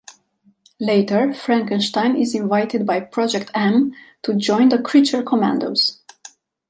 Later, 0.79 1.31
Frankenstein 1.31 2.15
is 2.15 2.33
invited 2.33 2.87
by 2.87 3.01
Project 3.01 3.51
M 3.53 3.93
to 4.23 4.33
join 4.33 4.69
the 4.69 4.81
Creature 4.81 5.21
Commandos. 5.21 6.01